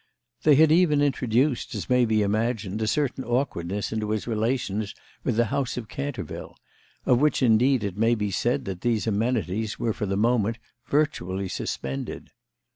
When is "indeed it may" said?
7.43-8.15